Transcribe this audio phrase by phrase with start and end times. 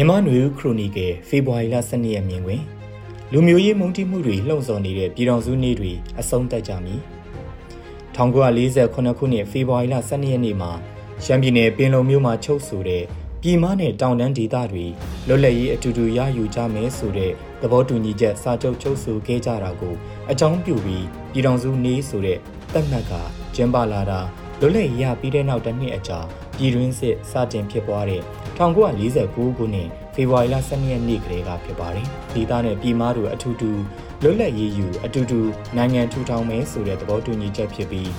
[0.00, 2.62] မြန်မာ့နွေဦးခရိုနီကယ်ဖေဖော်ဝါရီလ12ရက်မြင်တွင်
[3.32, 7.00] လူမျိုးရေးမုန်းတိမှုတွေလှုံ့ဆော်နေတဲ့ပြည်တော်စုနေ့တွေအဆုံးသတ်ကြမည်
[8.14, 10.72] 1948ခုနှစ်ဖေဖော်ဝါရီလ12ရက်နေ့မှာ
[11.24, 13.04] ရှမ်းပြည်နယ်ပင်လုံမြို့မှာချုပ်ဆိုတဲ့
[13.42, 14.86] ပြည်မနဲ့တောင်တန်းဒေသတွေ
[15.28, 19.94] လွတ်လပ်ရေးအတူတူရယူကြမယ်ဆိုတဲ့သဘောတူညီချက်စာချုပ်ချုပ်ဆိုခဲ့ကြတာကို
[20.30, 22.38] အကြောင်းပြုပြီးပြည်တော်စုနေ့ဆိုတဲ့
[22.72, 23.12] တက်မှတ်က
[23.54, 24.20] ကျင်းပလာတာ
[24.60, 26.20] လွတ်လပ်ရေးရပြီးတဲ့နောက်တစ်နှစ်အကြာ
[26.58, 28.22] ပြည်တွင်းစစ်စတင်ဖြစ်ပွားတဲ့
[28.58, 33.70] 1949ခုနှစ်ဖေဖော်ဝါရီလ12ရက်နေ့ကလေးကဖြစ်ပါတယ်။ဒေသနဲ့ပြည်မားတို့အထူးတူ
[34.22, 35.40] လွတ်လပ်ရေးယူအတူတူ
[35.76, 38.10] နိုင်ငံထူထောင်မယ်ဆိုတဲ့သဘောတူညီချက်ဖြစ်ပြီး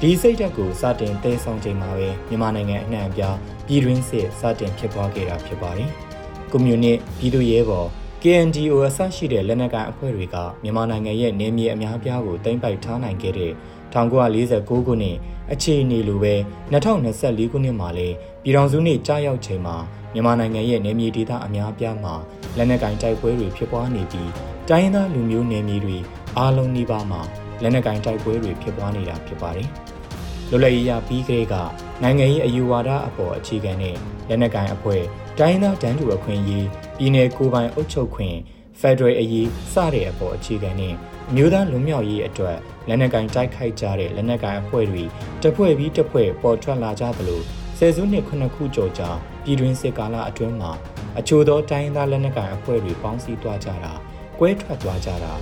[0.00, 3.36] ဒီစိတ်ဓာတ်ကိုစတင်တည်ဆောင်ချိန်မှာပဲမြန်မာနိုင်ငံအနှံ့အပြား
[3.66, 5.90] ပြည်တွင်းစစ်စတင်ဖြစ်ပွားခဲ့တာဖြစ်ပါတယ်။
[6.52, 7.88] ကွန်မြူနစ်ပြည်သူ့ရဲဘော်
[8.22, 13.52] KNDO အစရှိတဲ့လက်နက်ကိုင်အဖွဲ့တွေကမြန်မာနိုင်ငံရဲ့နေမြေအများပြားကိုတင်ပိုက်ထားနိုင်ခဲ့တဲ့
[13.94, 15.16] 1949ခုနှစ်
[15.52, 16.34] အခြေအနေလိုပဲ
[16.72, 19.76] 2024ခုနှစ်မှာလည်းပြည်ထောင်စုနေ့ကြာရောက်ချိန်မှာ
[20.12, 22.14] မြန်မာနိုင်ငံရဲ့နေမြေဒေသအများပြားမှာ
[22.56, 24.30] လက်နက်ကင်တိုက်ပွဲတွေဖြစ်ပွားနေပြီး
[24.68, 25.96] တိုင်းရင်းသားလူမျိုးနယ်မြေတွေ
[26.38, 27.20] အားလုံးနှိပါမှာ
[27.62, 29.68] လက်နက်ကင်တိုက်ပွဲတွေဖြစ်ပွားနေတာဖြစ်ပါတယ်။
[30.50, 31.54] လွတ်လပ်ရေးရပြီးကလေးက
[32.02, 33.96] နိုင်ငံရေးအယူဝါဒအပေါ်အခြေခံတဲ့
[34.28, 35.02] လက်နက်ကင်အဖွဲ့
[35.38, 36.66] တိုင်းသားတန်းတူအခွင့်အရေး
[36.98, 38.36] ပြည်내ကိုယ်ပိုင်အုပ်ချုပ်ခွင့်
[38.80, 40.94] ဖက်ဒရယ်အရေးစတဲ့အပေါ်အခြေခံတဲ့
[41.36, 45.02] မျိုးသားလွတ်မြောက်ရေးအတွက်လက်နက်ကင်တိုက်ခိုက်ကြတဲ့လက်နက်ကင်အဖွဲ့တွေ
[45.42, 47.40] တဖွဲ့ပြီးတဖွဲ့ပေါ်ထွက်လာကြသလို
[47.78, 49.10] ဆယ်စုနှစ်ခုနှစ်ခုကျော်ကြာ
[49.44, 50.70] ပြည်တွင်းစစ်ကာလအတွင်းမှာ
[51.18, 53.92] အချို့သောတိုင်းရင်းသားလက်နက်ကိုင်အဖွဲ့တွေပေါင်းစည်းသွားကြတာ
[54.38, 55.32] ကွဲထွက်သွားကြတာ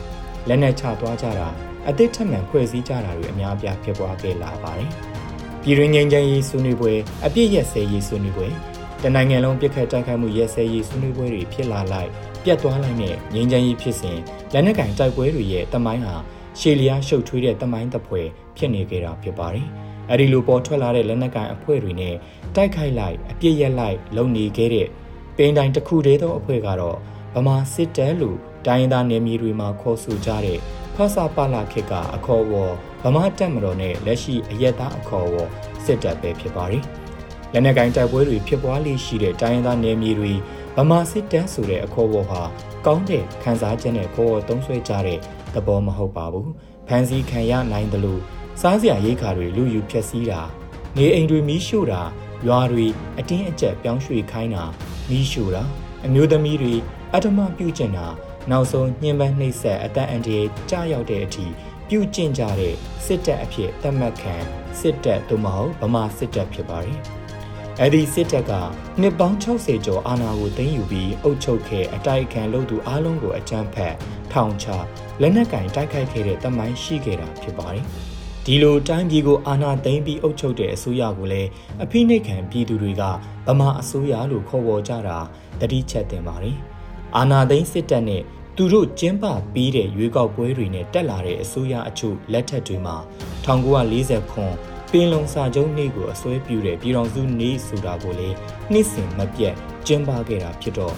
[0.48, 1.48] လက်နက်ချသွားကြတာ
[1.88, 4.90] အသစ်ထပ်မံဖွဲ့စည်းကြတာတွေအများအပြားဖြစ်ပွားခဲ့လာပါတယ်။
[5.62, 6.92] ပြည်တွင်းငြိမ်းချမ်းရေးဆွေးနွေးပွဲ
[7.26, 8.48] အပြည့်ရက်စဲရေးဆွေးနွေးပွဲ
[9.02, 12.10] တနိုင်ငံလုံးပြစ်ခတ်တိုက်ခိုက်မှုရက်စဲရေးဆွေးနွေးပွဲတွေဖြစ်လာလိုက်
[12.44, 14.18] ပြတ်သွားလိုက်တဲ့ငြိမ်းချမ်းရေးဖြစ်စဉ်
[14.52, 16.14] လက်နက်ကင်တိုက်ပွဲတွေရဲ့တမိုင်းဟာ
[16.60, 18.20] ရှေလျားရှုပ်ထွေးတဲ့တမိုင်းတစ်ဖွဲ
[18.56, 19.66] ဖြစ်နေကြတာဖြစ်ပါတယ်။
[20.10, 22.14] အဲဒီလိုပေါ်ထွက်လာတဲ့လက်နက်ကင်အဖွဲ့တွေနဲ့
[22.56, 24.88] တိုက်ခိုက်လိုက်အပြစ်ရက်လိုက်လုံနေခဲ့တဲ့
[25.36, 26.96] ပိန်တိုင်းတစ်ခုတည်းသောအဖွဲ့ကတော့
[27.34, 30.58] ဗမာစစ်တပ်လို့တိုင်းသားနယ်မြေတွေမှာခေါ်ဆိုကြတဲ့
[30.94, 35.50] ဖဆာပါလာခေတ်ကအခေါ်အဝေါ်ဗမာတပ်မတော်နဲ့လက်ရှိအရက်သားအခေါ်အဝေါ်
[35.84, 36.84] စစ်တပ်ပဲဖြစ်ပါတယ်။
[37.52, 40.32] လက်နက်ကိုင်တိုက်ပွဲတွေဖြစ်ပွားလေးရှိတဲ့တိုင်းသားနယ်မြေတွေ
[40.76, 42.42] ဗမာစစ်တပ်ဆိုတဲ့အခေါ်အဝေါ်ဟာ
[42.86, 45.18] ကောင်းတဲ့ခန်းစားချက်နဲ့ခေါ်သုံးဆွဲကြတဲ့
[45.54, 46.48] သဘောမဟုတ်ပါဘူး။
[46.86, 48.20] ဖန်စီခံရနိုင်တယ်လို့
[48.60, 50.40] စားစရာရိတ်ခါတွေလူယူဖျက်ဆီးတာ
[50.96, 52.02] နေအိမ်တွေမီးရှို့တာ
[52.46, 52.86] ရွာတွေ
[53.18, 54.64] အတင်းအကျပ်ပြောင်းရွှေ့ခိုင်းတာ
[55.10, 55.62] မီးရှို့တာ
[56.06, 56.74] အမျိုးသမီးတွေ
[57.14, 58.06] အထမပြုကျင်တာ
[58.50, 60.38] နောက်ဆုံးညှဉ်းပန်းနှိပ်စက်အတန်အန်တီ
[60.70, 61.46] ကြားရောက်တဲ့အထိ
[61.88, 64.34] ပြုကျင့်ကြတဲ့စစ်တပ်အဖြစ်သတ်မှတ်ခံ
[64.80, 67.00] စစ်တပ်သို့မဟုတ်ဗမာစစ်တပ်ဖြစ်ပါတယ်။
[67.78, 68.52] အဲဒီစစ်တပ်က
[69.00, 73.94] နှစ်ပေါင်း60ကျော်အာဏာကိုသိမ်းယူပြီးအုပ်ချုပ်ခဲ့အတိုက်အခံလုပ်သူအလုံးကိုအကြမ်းဖက်
[74.32, 74.66] ထောင်ချ
[75.20, 77.84] လက်နက်ကင်တိုက်ခိုက်ခဲ့တဲ့တမိုင်းရှိခဲ့တာဖြစ်ပါတယ်။
[78.46, 81.48] ဒီလိုတိုင်းပြည်ကိုအာဏာသိမ်းပြီးအုပ်ချုပ်တဲ့အစိုးရကိုလည်း
[81.82, 83.02] အဖိနှိတ်ခံပြည်သူတွေက
[83.46, 85.18] ဗမာအစိုးရလို့ခေါ်ဝေါ်ကြတာ
[85.60, 86.56] တတိချက်တင်ပါတယ်။
[87.16, 88.22] အာဏာသိမ်းစစ်တပ်နဲ့
[88.56, 92.96] သူတို့ကျင်းပပြီးတဲ့ရွေးကောက်ပွဲတွေနဲ့တက်လာတဲ့အစိုးရအချို့လက်ထက်တွေမှာ
[93.46, 94.54] 1940ခွန်
[94.92, 98.36] ပင်လုံစာချုပ်နေ့ကိုအစွဲပြုတဲ့ပြည်တော်စုနေ့ဆိုတာကိုလည်း
[98.72, 99.54] နှစ်စဉ်မပြတ်
[99.86, 100.94] ကျင်းပခဲ့တာဖြစ်တော့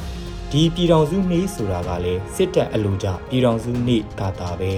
[0.52, 4.72] ဒီပြည်တော်စုနေ့ဆိုတာကလည်းစစ်တပ်အလိုကြပြည်တော်စုနေ့သာသာပဲ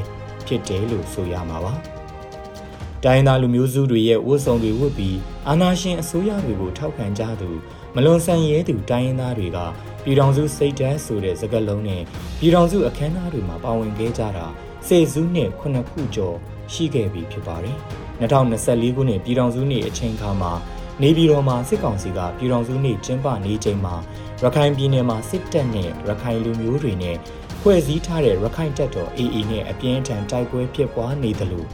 [0.47, 1.75] ဖြစ်တယ်လို့ဆိုရမှာပါ။
[3.05, 7.51] တိုင်းသားလူမျိုးစုတွေရဲ့ဝတ်စုံတွေဝတ်ပြီးအာဏာရှင်အစိုးရတွေကိုထောက်ခံကြသူ
[7.95, 9.59] မလွန်ဆန်ရဲသူတိုင်းရင်းသားတွေက
[10.05, 12.03] ပြည်ထောင်စုစိတ်ဓာတ်ဆိုတဲ့စကားလုံးနဲ့
[12.39, 14.47] ပြည်ထောင်စုအခမ်းအနားတွေမှာပါဝင်ခဲ့ကြတာ
[14.87, 16.37] စေစုနှစ်ခုနှစ်ခုကျော်
[16.73, 17.79] ရှိခဲ့ပြီဖြစ်ပါတယ်။
[18.21, 20.53] 2024ခုနှစ်ပြည်ထောင်စုနေ့အချိန်ခါမှာ
[21.03, 23.95] နေပြည်တော်မှာစစ်ကောင်စီကပြည်ထောင်စုနေ့ကျင်းပနေချိန်မှာ
[24.43, 27.17] ရခိုင်ပြည်နယ်မှာစစ်တပ်နဲ့ရခိုင်လူမျိုးတွေနဲ့
[27.61, 31.65] ဖွဲ့စည်းထားတဲ့ရခိုင်တပ်တော် AA နဲ့အပြင်းထန်တိုက်ပွဲဖြစ်ပွားနေသလို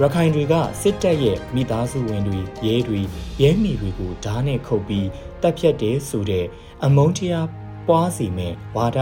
[0.00, 3.00] ရခိုင်တွေကစစ်တပ်ရဲ့မိသားစုဝင်တွေရဲတွေ
[3.42, 5.08] ရဲမီတွေကိုဓားနဲ့ခုတ်ပြီး
[5.42, 6.46] တပ်ဖြတ်တယ်ဆိုတဲ့
[6.84, 7.46] အမုန်းတရား
[7.88, 8.98] ပွားစီမဲ့ဝါဒ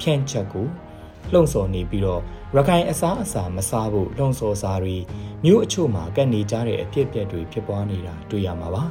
[0.00, 0.66] ဖြန့်ချက်ကို
[1.32, 2.20] လှုံ့ဆော်နေပြီးတော့
[2.56, 4.96] ရခိုင်အစားအစာမစားဖို့လှုံ့ဆော်စားတွေ
[5.44, 8.82] မြို့အချို့မှာကတ်နေကြတဲ့အဖြစ်အပျက်တွေဖြစ်ပွားနေတာတွေ့ရမှာပါ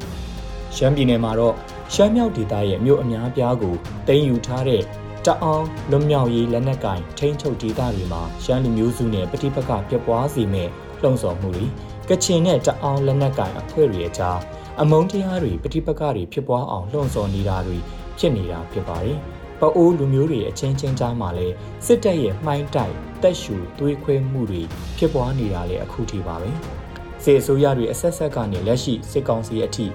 [0.76, 1.56] ရှမ်းပြည်နယ်မှာတော့
[1.94, 3.76] ရှမ်းမြောက်ဒေသရဲ့မြို့အများပြားကို
[4.08, 4.84] တင်ယူထားတဲ့
[5.26, 10.70] တအောင်လွတ်မြောက်ရေးလက်နက်ကင်ထိန်းချုပ်ဒေသတွေမှာရှမ်းလူမျိုးစုနဲ့ပဋိပက္ခဖြစ်ပွားစေမဲ့
[11.02, 11.66] လှုံ့ဆော်မှုတွေ
[12.10, 14.40] ကချင်နဲ့တအောင်လက်နက်ကင်အဖွဲ့တွေအကြား
[14.82, 17.78] အမုန်းတရားတွေပဋိပက္ခတွေဖြစ်ပွားအောင်လှုံ့ဆော်နေတာတွေ
[18.20, 19.18] ဖြစ်နေတာဖြစ်ပါတယ်။
[19.62, 21.56] ပအိုးလူမျိုးတွေအချင်းချင်းကြားမှာလည်း
[21.86, 24.62] စစ်တပ်ရဲ့မှိုင်းတိုက်တက်ရှူသွေးခွဲမှုတွေ
[24.98, 26.52] ဖြစ်ပွားနေတာလည်းအခုထိပါပဲ။
[27.24, 29.86] စေအစိုးရတွေအဆက်ဆက်ကနေလက်ရှိစစ်ကောင်စီအထိ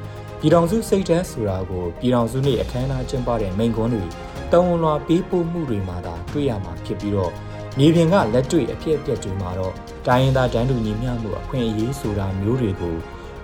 [0.40, 4.04] ပြည်တော်စုစိတ်ဓာတ်ဆိုတာကိုပြည်တော်စုနဲ့အခမ်းအနားကျင်းပတဲ့မိန့်ခွန်းတွေ
[4.52, 7.32] တုံးလွှာပေးပို့မှုတွေမှာသာတွေ့ရမှာဖြစ်ပြီးတော့
[7.78, 9.74] မြေပြင်ကလက်တွေ့အဖြစ်အပျက်တွေမှာတော့
[10.06, 12.96] တိုင်းရင်းသားတန်းတူညီမျှမှုအခွင့်အရေးဆိုတာမျိုးတွေကို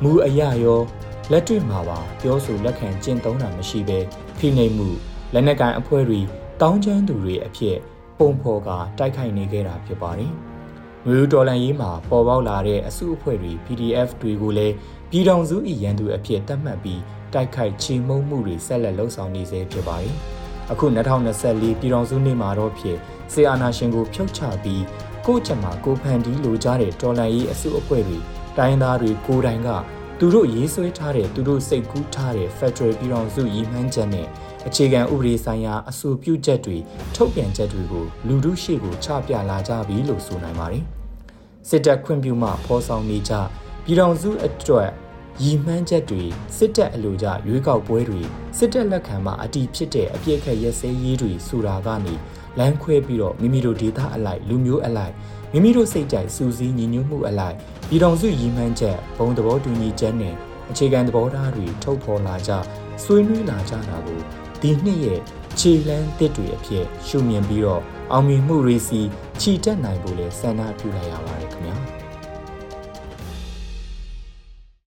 [0.02, 0.80] မူအရရော
[1.30, 3.98] လက်တွေ့မှာပါပြောဆိုလက်ခံကျင့်သုံးတာမရှိဘဲ
[4.38, 4.88] ဖိနှိပ်မှု
[5.34, 6.20] လက်နက်ကိုင်အဖွဲ့တွေ
[6.60, 7.76] တောင်းကျမ်းသူတွေအဖြစ်
[8.18, 8.68] ပုံဖော်က
[8.98, 10.32] တိုက်ခိုက်နေခဲ့တာဖြစ်ပါတယ်။
[11.06, 14.74] မျိုးဒေါ်လာရေးမှာပေါ်ပေါက်လာတဲ့အစုအဖွဲ့တွေ PDF တွေကိုလည်း
[15.10, 17.00] ပြည်ထောင်စုဤရန်သူအဖြစ်သတ်မှတ်ပြီး
[17.34, 20.14] တိုက်ခိုက်ချေမှုန်းမှုတွေဆက်လက်လှုပ်ဆောင်နေဆဲဖြစ်ပါတယ်။
[20.72, 22.96] အခု2024ပြည်ထောင်စုနှစ်မှာတော့ဖြစ်
[23.32, 24.82] စေအာနာရှင်ကိုဖျောက်ချပြီး
[25.26, 28.18] ကိုယ့်ချက်မှာကိုဖန်တီးလိုကြတဲ့တော်လန်ရေးအစုအဖွဲ့တွေ
[28.58, 29.68] တိုင်းသားတွေကိုယ်တိုင်က
[30.18, 34.26] သူတို့ရေးဆွဲထားတဲ့သူတို့စိတ်ကူးထားတဲ့ Federal ပြည်ထောင်စုရည်မှန်းချက်နဲ့
[34.68, 36.76] အခြေခံဥပဒေဆိုင်ရာအဆိုပြုချက်တွေ
[37.14, 40.84] ထုတ်ပြန်ချက်တွေကိုလူထုရှေ့ကိုချပြလာကြပြီလို့ဆိုနိုင်ပါတယ်။
[41.68, 43.32] စစ်တပ်ခွင့်ပြုမှဖော်ဆောင်နေကြ
[43.84, 44.90] ပြည်ထောင်စုအတွက်
[45.42, 46.22] ရည်မှန်းချက်တွေ
[46.56, 48.20] စစ်တပ်အလိုကြရွေးကောက်ပွဲတွေ
[48.58, 52.14] စစ်တပ်လက်ခံမှာအတီးဖြစ်တဲ့အပြစ်ခက်ရဲစဲရေးတွေဆိုတာကနေ
[52.58, 55.14] လမ်းခွဲပြီးတော့မိမိတို့ဒေသအလိုက်လူမျိုးအလိုက်
[55.52, 57.56] မိမိတို့စိတ်ကြိုက်စူးစီးညီညွတ်မှုအလိုက်
[57.88, 60.34] ပြည်တော်စုရည်မှန်းချက်ဘုံသဘောတူညီချက်နဲ့
[60.70, 62.50] အခြေခံသဘောထားတွေထုတ်ဖော်လာကြ
[63.02, 64.20] ဆွေးနွေးလာကြတာကို
[64.62, 65.20] ဒီနှစ်ရဲ့
[65.58, 67.82] ခြေလန်းတစ်တွေအဖြစ်ရှုမြင်ပြီးတော့
[68.12, 69.00] အောင်မြင်မှုတွေစီ
[69.40, 72.01] ခြိတက်နိုင်ဖို့လဲဆန္ဒပြုလိုက်ရပါတယ်